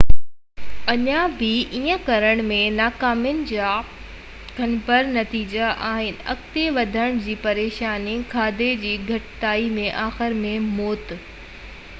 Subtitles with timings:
[0.91, 3.67] اڃا بہ ايئن ڪرڻ ۾ ناڪامين جا
[4.61, 11.15] گنڀير نتيجا آهن اڳتي وڌڻ جي پريشاني کاڌي جي گهٽتائي ۽ آخر ۾ موت